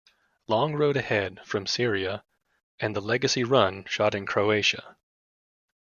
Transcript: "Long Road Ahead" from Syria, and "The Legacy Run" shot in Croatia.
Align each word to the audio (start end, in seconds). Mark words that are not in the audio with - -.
"Long 0.47 0.73
Road 0.73 0.97
Ahead" 0.97 1.41
from 1.45 1.67
Syria, 1.67 2.23
and 2.79 2.95
"The 2.95 3.01
Legacy 3.01 3.43
Run" 3.43 3.85
shot 3.85 4.15
in 4.15 4.25
Croatia. 4.25 4.97